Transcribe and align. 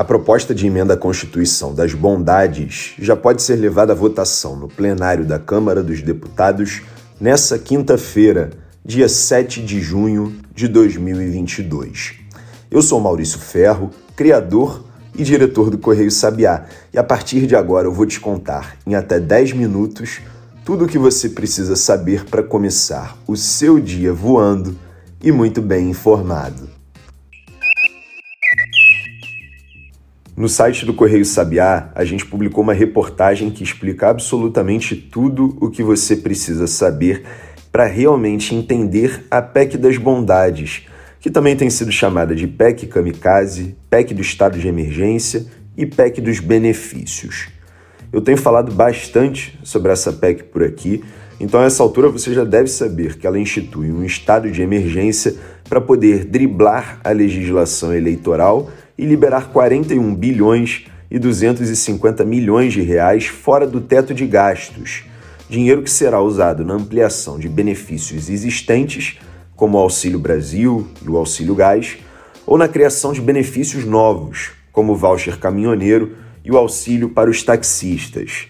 A 0.00 0.04
proposta 0.04 0.54
de 0.54 0.66
emenda 0.66 0.94
à 0.94 0.96
Constituição 0.96 1.74
das 1.74 1.92
Bondades 1.92 2.94
já 2.98 3.14
pode 3.14 3.42
ser 3.42 3.56
levada 3.56 3.92
à 3.92 3.94
votação 3.94 4.56
no 4.56 4.66
plenário 4.66 5.26
da 5.26 5.38
Câmara 5.38 5.82
dos 5.82 6.00
Deputados 6.00 6.80
nessa 7.20 7.58
quinta-feira, 7.58 8.48
dia 8.82 9.10
7 9.10 9.60
de 9.60 9.78
junho 9.78 10.34
de 10.54 10.68
2022. 10.68 12.14
Eu 12.70 12.80
sou 12.80 12.98
Maurício 12.98 13.38
Ferro, 13.38 13.90
criador 14.16 14.82
e 15.14 15.22
diretor 15.22 15.68
do 15.68 15.76
Correio 15.76 16.10
Sabiá, 16.10 16.64
e 16.94 16.98
a 16.98 17.04
partir 17.04 17.46
de 17.46 17.54
agora 17.54 17.86
eu 17.86 17.92
vou 17.92 18.06
te 18.06 18.18
contar 18.18 18.78
em 18.86 18.94
até 18.94 19.20
10 19.20 19.52
minutos 19.52 20.20
tudo 20.64 20.86
o 20.86 20.88
que 20.88 20.96
você 20.96 21.28
precisa 21.28 21.76
saber 21.76 22.24
para 22.24 22.42
começar 22.42 23.18
o 23.26 23.36
seu 23.36 23.78
dia 23.78 24.14
voando 24.14 24.74
e 25.22 25.30
muito 25.30 25.60
bem 25.60 25.90
informado. 25.90 26.79
No 30.40 30.48
site 30.48 30.86
do 30.86 30.94
Correio 30.94 31.22
Sabiá, 31.22 31.90
a 31.94 32.02
gente 32.02 32.24
publicou 32.24 32.64
uma 32.64 32.72
reportagem 32.72 33.50
que 33.50 33.62
explica 33.62 34.08
absolutamente 34.08 34.96
tudo 34.96 35.54
o 35.60 35.68
que 35.68 35.82
você 35.82 36.16
precisa 36.16 36.66
saber 36.66 37.24
para 37.70 37.84
realmente 37.84 38.54
entender 38.54 39.26
a 39.30 39.42
PEC 39.42 39.76
das 39.76 39.98
bondades, 39.98 40.86
que 41.20 41.28
também 41.28 41.54
tem 41.54 41.68
sido 41.68 41.92
chamada 41.92 42.34
de 42.34 42.46
PEC 42.48 42.86
Kamikaze, 42.86 43.76
PEC 43.90 44.14
do 44.14 44.22
estado 44.22 44.58
de 44.58 44.66
emergência 44.66 45.44
e 45.76 45.84
PEC 45.84 46.22
dos 46.22 46.40
benefícios. 46.40 47.48
Eu 48.10 48.22
tenho 48.22 48.38
falado 48.38 48.72
bastante 48.72 49.60
sobre 49.62 49.92
essa 49.92 50.10
PEC 50.10 50.44
por 50.44 50.62
aqui, 50.62 51.04
então 51.38 51.60
a 51.60 51.64
essa 51.64 51.82
altura 51.82 52.08
você 52.08 52.32
já 52.32 52.44
deve 52.44 52.70
saber 52.70 53.18
que 53.18 53.26
ela 53.26 53.38
institui 53.38 53.92
um 53.92 54.02
estado 54.02 54.50
de 54.50 54.62
emergência 54.62 55.34
para 55.68 55.82
poder 55.82 56.24
driblar 56.24 56.98
a 57.04 57.10
legislação 57.10 57.94
eleitoral 57.94 58.70
e 59.00 59.06
liberar 59.06 59.48
41 59.50 60.14
bilhões 60.14 60.84
e 61.10 61.18
250 61.18 62.22
milhões 62.22 62.74
de 62.74 62.82
reais 62.82 63.24
fora 63.24 63.66
do 63.66 63.80
teto 63.80 64.12
de 64.12 64.26
gastos, 64.26 65.04
dinheiro 65.48 65.82
que 65.82 65.88
será 65.88 66.20
usado 66.20 66.66
na 66.66 66.74
ampliação 66.74 67.38
de 67.38 67.48
benefícios 67.48 68.28
existentes, 68.28 69.18
como 69.56 69.78
o 69.78 69.80
Auxílio 69.80 70.18
Brasil 70.18 70.86
e 71.02 71.08
o 71.08 71.16
Auxílio 71.16 71.54
Gás, 71.54 71.96
ou 72.46 72.58
na 72.58 72.68
criação 72.68 73.14
de 73.14 73.22
benefícios 73.22 73.86
novos, 73.86 74.50
como 74.70 74.92
o 74.92 74.96
voucher 74.96 75.38
caminhoneiro 75.38 76.18
e 76.44 76.52
o 76.52 76.58
auxílio 76.58 77.08
para 77.08 77.30
os 77.30 77.42
taxistas. 77.42 78.48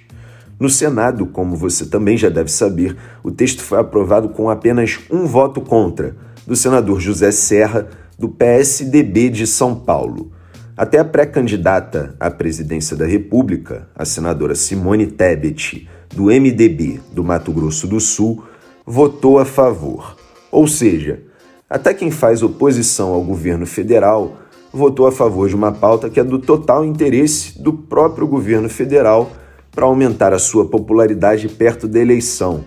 No 0.58 0.68
Senado, 0.68 1.26
como 1.26 1.54
você 1.54 1.86
também 1.86 2.16
já 2.16 2.28
deve 2.28 2.50
saber, 2.50 2.96
o 3.22 3.30
texto 3.30 3.62
foi 3.62 3.78
aprovado 3.78 4.30
com 4.30 4.50
apenas 4.50 4.98
um 5.08 5.26
voto 5.26 5.60
contra, 5.60 6.16
do 6.44 6.56
senador 6.56 6.98
José 6.98 7.30
Serra, 7.30 7.88
do 8.18 8.28
PSDB 8.28 9.28
de 9.28 9.46
São 9.46 9.76
Paulo. 9.76 10.32
Até 10.80 10.98
a 10.98 11.04
pré-candidata 11.04 12.14
à 12.18 12.30
presidência 12.30 12.96
da 12.96 13.04
República, 13.04 13.86
a 13.94 14.06
senadora 14.06 14.54
Simone 14.54 15.08
Tebet, 15.08 15.86
do 16.08 16.28
MDB 16.28 17.02
do 17.12 17.22
Mato 17.22 17.52
Grosso 17.52 17.86
do 17.86 18.00
Sul, 18.00 18.42
votou 18.86 19.38
a 19.38 19.44
favor. 19.44 20.16
Ou 20.50 20.66
seja, 20.66 21.20
até 21.68 21.92
quem 21.92 22.10
faz 22.10 22.42
oposição 22.42 23.12
ao 23.12 23.22
governo 23.22 23.66
federal 23.66 24.38
votou 24.72 25.06
a 25.06 25.12
favor 25.12 25.50
de 25.50 25.54
uma 25.54 25.70
pauta 25.70 26.08
que 26.08 26.18
é 26.18 26.24
do 26.24 26.38
total 26.38 26.82
interesse 26.82 27.62
do 27.62 27.74
próprio 27.74 28.26
governo 28.26 28.70
federal 28.70 29.32
para 29.72 29.84
aumentar 29.84 30.32
a 30.32 30.38
sua 30.38 30.64
popularidade 30.64 31.46
perto 31.46 31.86
da 31.86 31.98
eleição. 32.00 32.64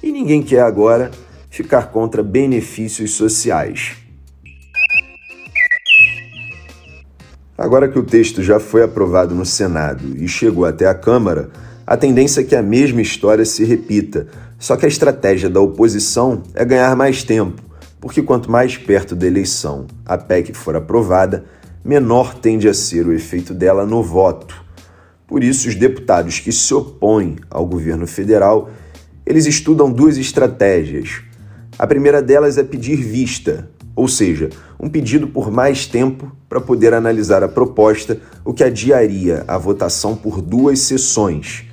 E 0.00 0.12
ninguém 0.12 0.40
quer 0.40 0.60
agora 0.60 1.10
ficar 1.50 1.90
contra 1.90 2.22
benefícios 2.22 3.14
sociais. 3.14 4.05
Agora 7.58 7.88
que 7.88 7.98
o 7.98 8.02
texto 8.02 8.42
já 8.42 8.60
foi 8.60 8.82
aprovado 8.82 9.34
no 9.34 9.46
Senado 9.46 10.04
e 10.16 10.28
chegou 10.28 10.66
até 10.66 10.86
a 10.86 10.94
Câmara, 10.94 11.48
a 11.86 11.96
tendência 11.96 12.42
é 12.42 12.44
que 12.44 12.54
a 12.54 12.62
mesma 12.62 13.00
história 13.00 13.44
se 13.44 13.64
repita, 13.64 14.26
só 14.58 14.76
que 14.76 14.84
a 14.84 14.88
estratégia 14.88 15.48
da 15.48 15.60
oposição 15.60 16.42
é 16.54 16.64
ganhar 16.64 16.94
mais 16.94 17.22
tempo, 17.22 17.62
porque 17.98 18.22
quanto 18.22 18.50
mais 18.50 18.76
perto 18.76 19.16
da 19.16 19.26
eleição 19.26 19.86
a 20.04 20.18
PEC 20.18 20.52
for 20.52 20.76
aprovada, 20.76 21.44
menor 21.82 22.34
tende 22.34 22.68
a 22.68 22.74
ser 22.74 23.06
o 23.06 23.12
efeito 23.12 23.54
dela 23.54 23.86
no 23.86 24.02
voto. 24.02 24.62
Por 25.26 25.42
isso, 25.42 25.68
os 25.68 25.74
deputados 25.74 26.40
que 26.40 26.52
se 26.52 26.74
opõem 26.74 27.36
ao 27.48 27.64
governo 27.64 28.06
federal, 28.06 28.70
eles 29.24 29.46
estudam 29.46 29.90
duas 29.90 30.18
estratégias. 30.18 31.22
A 31.78 31.86
primeira 31.86 32.20
delas 32.20 32.58
é 32.58 32.62
pedir 32.62 32.96
vista, 32.96 33.68
ou 33.96 34.06
seja, 34.06 34.50
um 34.78 34.90
pedido 34.90 35.26
por 35.26 35.50
mais 35.50 35.86
tempo 35.86 36.30
para 36.50 36.60
poder 36.60 36.92
analisar 36.92 37.42
a 37.42 37.48
proposta, 37.48 38.20
o 38.44 38.52
que 38.52 38.62
adiaria 38.62 39.42
a 39.48 39.56
votação 39.56 40.14
por 40.14 40.42
duas 40.42 40.80
sessões. 40.80 41.64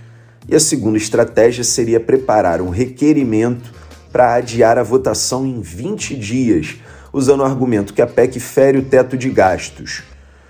E 0.47 0.55
a 0.55 0.59
segunda 0.59 0.97
estratégia 0.97 1.65
seria 1.65 1.99
preparar 1.99 2.61
um 2.61 2.69
requerimento 2.69 3.73
para 4.09 4.35
adiar 4.35 4.77
a 4.77 4.83
votação 4.83 5.45
em 5.45 5.59
20 5.59 6.15
dias, 6.15 6.77
usando 7.11 7.41
o 7.41 7.45
argumento 7.45 7.93
que 7.93 8.01
a 8.01 8.07
PEC 8.07 8.39
fere 8.39 8.77
o 8.77 8.85
teto 8.85 9.17
de 9.17 9.29
gastos. 9.29 10.03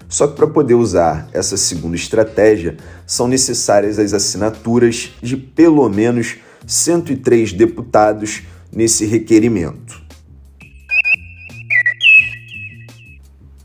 Só 0.07 0.28
que 0.28 0.35
para 0.35 0.45
poder 0.45 0.75
usar 0.75 1.28
essa 1.33 1.57
segunda 1.57 1.95
estratégia, 1.95 2.78
são 3.06 3.28
necessárias 3.28 3.97
as 3.97 4.13
assinaturas 4.13 5.12
de 5.23 5.35
pelo 5.35 5.89
menos 5.89 6.35
103 6.67 7.51
deputados 7.53 8.44
nesse 8.72 9.06
requerimento. 9.06 10.02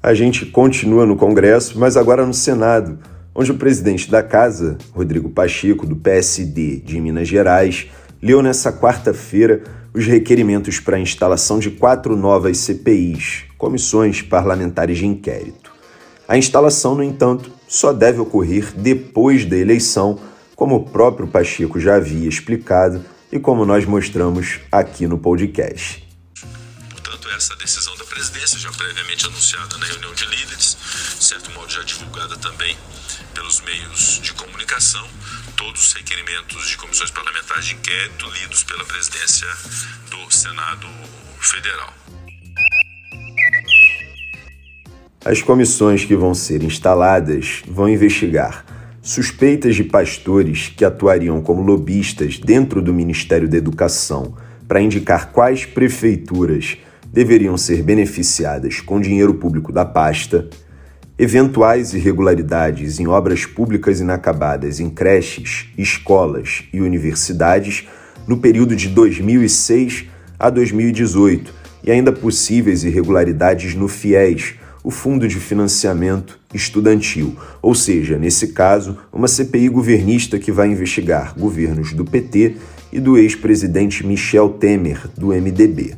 A 0.01 0.15
gente 0.15 0.47
continua 0.47 1.05
no 1.05 1.17
Congresso, 1.17 1.77
mas 1.77 1.97
agora 1.97 2.25
no 2.25 2.33
Senado, 2.33 3.01
onde 3.35 3.51
o 3.51 3.57
presidente 3.57 4.09
da 4.09 4.23
Casa, 4.23 4.79
Rodrigo 4.93 5.29
Pacheco, 5.29 5.85
do 5.85 5.97
PSD 5.97 6.77
de 6.77 7.01
Minas 7.01 7.27
Gerais, 7.27 7.89
leu 8.23 8.41
nessa 8.41 8.73
quarta-feira 8.73 9.65
os 9.93 10.07
requerimentos 10.07 10.79
para 10.79 10.97
a 10.97 11.01
instalação 11.01 11.59
de 11.59 11.73
quatro 11.73 12.17
novas 12.17 12.59
CPIs, 12.59 13.47
comissões 13.59 14.23
parlamentares 14.23 14.99
de 14.99 15.07
inquérito. 15.07 15.73
A 16.29 16.39
instalação, 16.39 16.95
no 16.95 17.03
entanto, 17.03 17.51
só 17.67 17.93
deve 17.93 18.21
ocorrer 18.21 18.73
depois 18.77 19.45
da 19.45 19.57
eleição, 19.57 20.17
como 20.55 20.77
o 20.77 20.85
próprio 20.85 21.27
Pacheco 21.27 21.81
já 21.81 21.97
havia 21.97 22.29
explicado 22.29 23.05
e 23.33 23.41
como 23.41 23.67
nós 23.67 23.85
mostramos 23.85 24.61
aqui 24.71 25.09
no 25.09 25.19
podcast. 25.19 26.08
Essa 27.39 27.55
decisão 27.55 27.97
da 27.97 28.05
presidência, 28.05 28.59
já 28.59 28.69
previamente 28.73 29.25
anunciada 29.25 29.79
na 29.79 29.87
reunião 29.87 30.13
de 30.13 30.25
líderes, 30.27 30.77
de 31.17 31.25
certo 31.25 31.53
modo 31.53 31.73
já 31.73 31.85
divulgada 31.85 32.37
também 32.37 32.77
pelos 33.33 33.61
meios 33.61 34.21
de 34.21 34.33
comunicação, 34.33 35.07
todos 35.57 35.87
os 35.87 35.93
requerimentos 35.93 36.69
de 36.69 36.77
comissões 36.77 37.13
parlamentares 37.13 37.67
de 37.67 37.77
inquérito 37.77 38.29
lidos 38.29 38.65
pela 38.65 38.85
presidência 38.85 39.47
do 40.11 40.35
Senado 40.35 40.89
Federal. 41.39 41.95
As 45.25 45.41
comissões 45.41 46.05
que 46.05 46.17
vão 46.17 46.35
ser 46.35 46.65
instaladas 46.65 47.63
vão 47.69 47.89
investigar 47.89 48.65
suspeitas 49.01 49.77
de 49.77 49.85
pastores 49.85 50.73
que 50.77 50.85
atuariam 50.85 51.41
como 51.41 51.63
lobistas 51.63 52.37
dentro 52.37 52.83
do 52.83 52.93
Ministério 52.93 53.49
da 53.49 53.57
Educação 53.57 54.37
para 54.67 54.81
indicar 54.81 55.31
quais 55.31 55.65
prefeituras 55.65 56.79
deveriam 57.13 57.57
ser 57.57 57.83
beneficiadas 57.83 58.81
com 58.81 59.01
dinheiro 59.01 59.35
público 59.35 59.73
da 59.73 59.85
pasta, 59.85 60.49
eventuais 61.19 61.95
irregularidades 61.95 63.01
em 63.01 63.07
obras 63.09 63.45
públicas 63.45 64.01
inacabadas 64.01 64.79
em 64.79 64.89
creches, 64.89 65.67
escolas 65.77 66.65
e 66.73 66.81
universidades 66.81 67.89
no 68.27 68.37
período 68.37 68.77
de 68.77 68.89
2006 68.89 70.07
a 70.39 70.49
2018 70.51 71.53
e 71.83 71.91
ainda 71.91 72.13
possíveis 72.13 72.85
irregularidades 72.85 73.75
no 73.75 73.89
FIES, 73.89 74.55
o 74.85 74.91
Fundo 74.91 75.27
de 75.27 75.37
Financiamento 75.37 76.39
Estudantil, 76.55 77.37
ou 77.61 77.75
seja, 77.75 78.17
nesse 78.17 78.49
caso, 78.49 78.97
uma 79.13 79.29
CPI 79.29 79.69
governista 79.69 80.39
que 80.39 80.53
vai 80.53 80.69
investigar 80.69 81.35
governos 81.37 81.93
do 81.93 82.05
PT 82.05 82.57
e 82.93 83.01
do 83.01 83.19
ex-presidente 83.19 84.07
Michel 84.07 84.51
Temer, 84.51 85.09
do 85.17 85.29
MDB. 85.29 85.95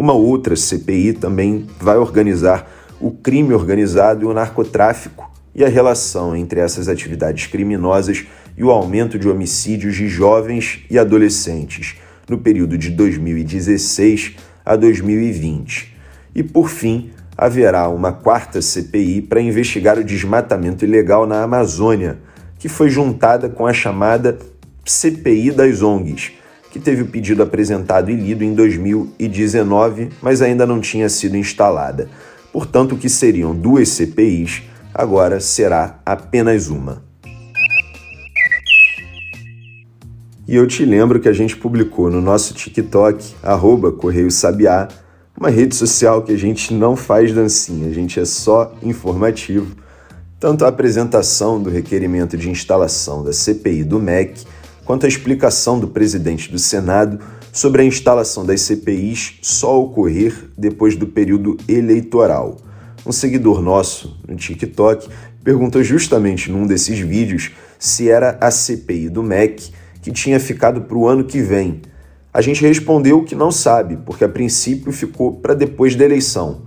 Uma 0.00 0.14
outra 0.14 0.56
CPI 0.56 1.12
também 1.12 1.66
vai 1.78 1.98
organizar 1.98 2.66
o 2.98 3.10
crime 3.10 3.52
organizado 3.52 4.22
e 4.22 4.26
o 4.26 4.32
narcotráfico 4.32 5.30
e 5.54 5.62
a 5.62 5.68
relação 5.68 6.34
entre 6.34 6.58
essas 6.58 6.88
atividades 6.88 7.48
criminosas 7.48 8.24
e 8.56 8.64
o 8.64 8.70
aumento 8.70 9.18
de 9.18 9.28
homicídios 9.28 9.96
de 9.96 10.08
jovens 10.08 10.86
e 10.88 10.98
adolescentes 10.98 11.98
no 12.26 12.38
período 12.38 12.78
de 12.78 12.88
2016 12.88 14.36
a 14.64 14.74
2020. 14.74 15.94
E, 16.34 16.42
por 16.42 16.70
fim, 16.70 17.10
haverá 17.36 17.86
uma 17.90 18.10
quarta 18.10 18.62
CPI 18.62 19.20
para 19.20 19.42
investigar 19.42 19.98
o 19.98 20.04
desmatamento 20.04 20.82
ilegal 20.82 21.26
na 21.26 21.42
Amazônia, 21.42 22.16
que 22.58 22.70
foi 22.70 22.88
juntada 22.88 23.50
com 23.50 23.66
a 23.66 23.72
chamada 23.74 24.38
CPI 24.82 25.50
das 25.50 25.82
ONGs, 25.82 26.39
que 26.70 26.78
teve 26.78 27.02
o 27.02 27.06
pedido 27.06 27.42
apresentado 27.42 28.10
e 28.10 28.14
lido 28.14 28.44
em 28.44 28.54
2019, 28.54 30.10
mas 30.22 30.40
ainda 30.40 30.66
não 30.66 30.80
tinha 30.80 31.08
sido 31.08 31.36
instalada. 31.36 32.08
Portanto, 32.52 32.94
o 32.94 32.98
que 32.98 33.08
seriam 33.08 33.54
duas 33.54 33.88
CPIs 33.88 34.62
agora 34.94 35.40
será 35.40 36.00
apenas 36.04 36.68
uma. 36.68 37.02
E 40.46 40.56
eu 40.56 40.66
te 40.66 40.84
lembro 40.84 41.20
que 41.20 41.28
a 41.28 41.32
gente 41.32 41.56
publicou 41.56 42.10
no 42.10 42.20
nosso 42.20 42.52
TikTok, 42.54 43.34
arroba 43.40 43.92
Correio 43.92 44.32
Sabiá, 44.32 44.88
uma 45.38 45.48
rede 45.48 45.76
social 45.76 46.22
que 46.22 46.32
a 46.32 46.36
gente 46.36 46.74
não 46.74 46.96
faz 46.96 47.32
dancinha, 47.32 47.88
a 47.88 47.92
gente 47.92 48.18
é 48.18 48.24
só 48.24 48.74
informativo. 48.82 49.76
Tanto 50.40 50.64
a 50.64 50.68
apresentação 50.68 51.62
do 51.62 51.70
requerimento 51.70 52.36
de 52.36 52.50
instalação 52.50 53.22
da 53.22 53.32
CPI 53.32 53.84
do 53.84 54.00
MEC, 54.00 54.44
quanto 54.90 55.06
a 55.06 55.08
explicação 55.08 55.78
do 55.78 55.86
presidente 55.86 56.50
do 56.50 56.58
Senado 56.58 57.20
sobre 57.52 57.80
a 57.80 57.84
instalação 57.84 58.44
das 58.44 58.62
CPIs 58.62 59.38
só 59.40 59.80
ocorrer 59.80 60.34
depois 60.58 60.96
do 60.96 61.06
período 61.06 61.56
eleitoral. 61.68 62.56
Um 63.06 63.12
seguidor 63.12 63.62
nosso 63.62 64.18
no 64.26 64.34
TikTok 64.34 65.08
perguntou 65.44 65.80
justamente 65.84 66.50
num 66.50 66.66
desses 66.66 66.98
vídeos 66.98 67.52
se 67.78 68.10
era 68.10 68.36
a 68.40 68.50
CPI 68.50 69.10
do 69.10 69.22
MEC 69.22 69.70
que 70.02 70.10
tinha 70.10 70.40
ficado 70.40 70.80
para 70.80 70.98
o 70.98 71.06
ano 71.06 71.22
que 71.22 71.40
vem. 71.40 71.82
A 72.34 72.40
gente 72.40 72.66
respondeu 72.66 73.22
que 73.22 73.36
não 73.36 73.52
sabe, 73.52 73.96
porque 74.04 74.24
a 74.24 74.28
princípio 74.28 74.90
ficou 74.90 75.34
para 75.34 75.54
depois 75.54 75.94
da 75.94 76.04
eleição. 76.04 76.62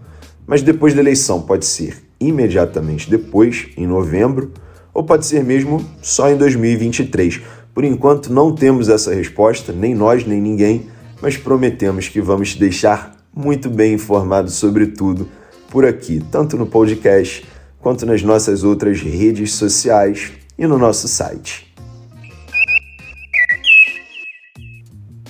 Mas 0.47 0.61
depois 0.61 0.93
da 0.93 1.01
eleição 1.01 1.41
pode 1.41 1.65
ser 1.65 2.01
imediatamente 2.21 3.09
depois, 3.09 3.67
em 3.75 3.85
novembro, 3.85 4.53
ou 4.93 5.03
pode 5.03 5.25
ser 5.25 5.43
mesmo 5.43 5.85
só 6.01 6.29
em 6.29 6.37
2023. 6.37 7.41
Por 7.73 7.83
enquanto 7.83 8.31
não 8.31 8.53
temos 8.53 8.87
essa 8.87 9.11
resposta, 9.13 9.73
nem 9.73 9.95
nós, 9.95 10.25
nem 10.25 10.39
ninguém, 10.39 10.87
mas 11.19 11.37
prometemos 11.37 12.07
que 12.07 12.21
vamos 12.21 12.53
te 12.53 12.59
deixar 12.59 13.17
muito 13.35 13.67
bem 13.69 13.95
informado 13.95 14.51
sobre 14.51 14.85
tudo 14.87 15.27
por 15.71 15.85
aqui, 15.85 16.23
tanto 16.31 16.55
no 16.55 16.67
podcast 16.67 17.43
quanto 17.79 18.05
nas 18.05 18.21
nossas 18.21 18.63
outras 18.63 19.01
redes 19.01 19.53
sociais 19.53 20.33
e 20.55 20.67
no 20.67 20.77
nosso 20.77 21.07
site. 21.07 21.73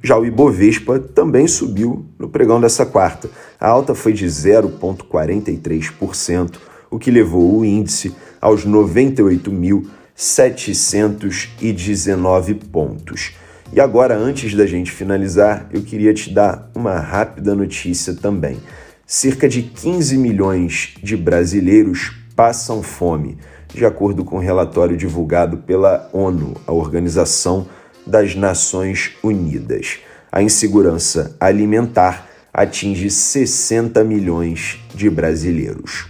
Já 0.04 0.18
o 0.18 0.26
Ibovespa 0.26 1.00
também 1.00 1.48
subiu 1.48 2.06
no 2.20 2.28
pregão 2.28 2.60
dessa 2.60 2.86
quarta. 2.86 3.30
A 3.58 3.70
alta 3.70 3.96
foi 3.96 4.12
de 4.12 4.26
0,43%, 4.26 6.56
o 6.92 7.00
que 7.00 7.10
levou 7.10 7.60
o 7.60 7.64
índice 7.64 8.14
aos 8.42 8.66
98 8.66 9.50
mil 9.50 9.90
719 10.14 12.56
pontos. 12.56 13.32
E 13.72 13.80
agora, 13.80 14.18
antes 14.18 14.54
da 14.54 14.66
gente 14.66 14.92
finalizar, 14.92 15.70
eu 15.72 15.82
queria 15.82 16.14
te 16.14 16.34
dar 16.34 16.70
uma 16.76 17.00
rápida 17.00 17.56
notícia 17.56 18.14
também. 18.14 18.58
Cerca 19.10 19.48
de 19.48 19.64
15 19.64 20.18
milhões 20.18 20.96
de 21.02 21.16
brasileiros 21.16 22.12
passam 22.36 22.84
fome, 22.84 23.38
de 23.74 23.86
acordo 23.86 24.26
com 24.26 24.36
o 24.36 24.40
um 24.40 24.42
relatório 24.42 24.98
divulgado 24.98 25.60
pela 25.60 26.10
ONU, 26.12 26.56
a 26.68 26.74
Organização 26.74 27.66
das 28.06 28.36
Nações 28.36 29.14
Unidas. 29.24 30.00
A 30.30 30.42
insegurança 30.42 31.38
alimentar 31.40 32.28
atinge 32.54 33.10
60 33.10 34.04
milhões 34.04 34.78
de 34.94 35.10
brasileiros. 35.10 36.10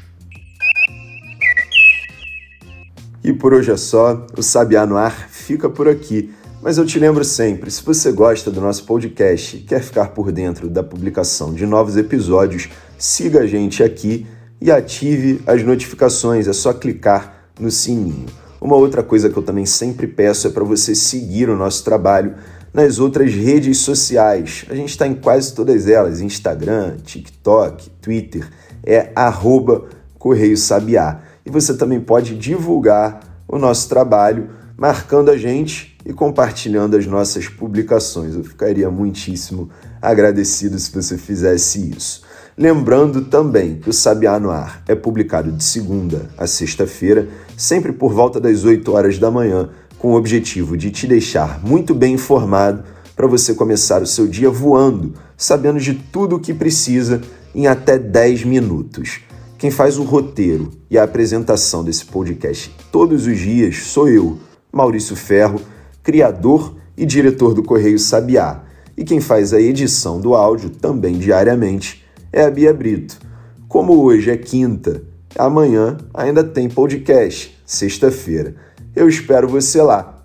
E 3.23 3.31
por 3.31 3.53
hoje 3.53 3.71
é 3.71 3.77
só, 3.77 4.25
o 4.35 4.41
Sabiá 4.41 4.87
no 4.87 4.97
Ar 4.97 5.29
fica 5.29 5.69
por 5.69 5.87
aqui. 5.87 6.33
Mas 6.67 6.77
eu 6.77 6.85
te 6.85 6.99
lembro 6.99 7.23
sempre, 7.23 7.71
se 7.71 7.81
você 7.81 8.11
gosta 8.11 8.51
do 8.51 8.59
nosso 8.59 8.83
podcast 8.83 9.55
e 9.55 9.61
quer 9.61 9.81
ficar 9.81 10.09
por 10.09 10.33
dentro 10.33 10.69
da 10.69 10.83
publicação 10.83 11.53
de 11.53 11.65
novos 11.65 11.95
episódios, 11.95 12.67
siga 12.97 13.39
a 13.39 13.47
gente 13.47 13.81
aqui 13.81 14.27
e 14.59 14.69
ative 14.69 15.41
as 15.47 15.63
notificações, 15.63 16.45
é 16.45 16.51
só 16.51 16.73
clicar 16.73 17.47
no 17.57 17.71
sininho. 17.71 18.25
Uma 18.59 18.75
outra 18.75 19.01
coisa 19.01 19.29
que 19.29 19.37
eu 19.37 19.43
também 19.43 19.65
sempre 19.65 20.07
peço 20.07 20.45
é 20.45 20.49
para 20.49 20.65
você 20.65 20.93
seguir 20.93 21.49
o 21.49 21.55
nosso 21.55 21.85
trabalho 21.85 22.35
nas 22.73 22.99
outras 22.99 23.33
redes 23.33 23.77
sociais. 23.77 24.65
A 24.69 24.75
gente 24.75 24.89
está 24.89 25.07
em 25.07 25.15
quase 25.15 25.53
todas 25.53 25.87
elas: 25.87 26.19
Instagram, 26.19 26.97
TikTok, 26.97 27.89
Twitter, 28.01 28.45
é 28.85 29.13
arroba 29.15 29.85
Correio 30.19 30.57
Sabiá. 30.57 31.21
E 31.45 31.49
você 31.49 31.77
também 31.77 32.01
pode 32.01 32.35
divulgar 32.35 33.21
o 33.47 33.57
nosso 33.57 33.87
trabalho 33.87 34.49
marcando 34.75 35.31
a 35.31 35.37
gente 35.37 35.96
e 36.07 36.13
compartilhando 36.13 36.95
as 36.95 37.05
nossas 37.05 37.49
publicações. 37.49 38.33
Eu 38.33 38.43
ficaria 38.43 38.89
muitíssimo 38.89 39.69
agradecido 40.01 40.79
se 40.79 40.89
você 40.89 41.17
fizesse 41.17 41.91
isso. 41.91 42.21
Lembrando 42.57 43.25
também 43.25 43.75
que 43.75 43.89
o 43.89 43.93
Sabiá 43.93 44.39
no 44.39 44.49
Ar 44.49 44.81
é 44.87 44.95
publicado 44.95 45.51
de 45.51 45.61
segunda 45.61 46.29
a 46.37 46.47
sexta-feira, 46.47 47.27
sempre 47.57 47.91
por 47.91 48.13
volta 48.13 48.39
das 48.39 48.63
8 48.63 48.89
horas 48.89 49.19
da 49.19 49.29
manhã, 49.29 49.69
com 49.99 50.13
o 50.13 50.15
objetivo 50.15 50.77
de 50.77 50.91
te 50.91 51.05
deixar 51.05 51.59
muito 51.61 51.93
bem 51.93 52.13
informado 52.13 52.85
para 53.13 53.27
você 53.27 53.53
começar 53.53 54.01
o 54.01 54.07
seu 54.07 54.27
dia 54.27 54.49
voando, 54.49 55.13
sabendo 55.35 55.79
de 55.79 55.93
tudo 55.93 56.37
o 56.37 56.39
que 56.39 56.53
precisa 56.53 57.21
em 57.53 57.67
até 57.67 57.99
10 57.99 58.45
minutos. 58.45 59.19
Quem 59.57 59.69
faz 59.69 59.97
o 59.97 60.03
roteiro 60.03 60.71
e 60.89 60.97
a 60.97 61.03
apresentação 61.03 61.83
desse 61.83 62.05
podcast 62.05 62.73
todos 62.91 63.27
os 63.27 63.37
dias 63.37 63.87
sou 63.87 64.07
eu, 64.07 64.37
Maurício 64.71 65.15
Ferro, 65.15 65.59
criador 66.07 66.73
e 66.95 67.05
diretor 67.05 67.53
do 67.53 67.61
Correio 67.61 67.99
Sabiá. 67.99 68.63
E 68.95 69.03
quem 69.03 69.19
faz 69.19 69.53
a 69.53 69.59
edição 69.59 70.21
do 70.21 70.35
áudio 70.35 70.69
também 70.69 71.17
diariamente 71.17 72.01
é 72.31 72.45
a 72.45 72.49
Bia 72.49 72.73
Brito. 72.73 73.19
Como 73.67 74.01
hoje 74.01 74.31
é 74.31 74.37
quinta, 74.37 75.03
amanhã 75.37 75.97
ainda 76.13 76.45
tem 76.45 76.69
podcast, 76.69 77.53
sexta-feira. 77.65 78.55
Eu 78.95 79.09
espero 79.09 79.49
você 79.49 79.81
lá. 79.81 80.16